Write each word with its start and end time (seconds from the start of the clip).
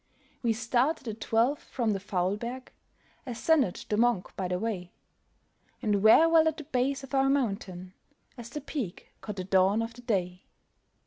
We 0.41 0.51
started 0.53 1.07
at 1.07 1.21
twelve 1.21 1.59
from 1.59 1.91
the 1.91 1.99
Faulberg; 1.99 2.71
Ascended 3.27 3.85
the 3.87 3.97
Monch 3.97 4.35
by 4.35 4.47
the 4.47 4.57
way; 4.57 4.93
And 5.79 6.01
were 6.01 6.27
well 6.27 6.47
at 6.47 6.57
the 6.57 6.63
base 6.63 7.03
of 7.03 7.13
our 7.13 7.29
mountain, 7.29 7.93
As 8.35 8.49
the 8.49 8.61
peak 8.61 9.13
caught 9.21 9.35
the 9.35 9.43
dawn 9.43 9.83
of 9.83 9.93
the 9.93 10.01
day. 10.01 10.45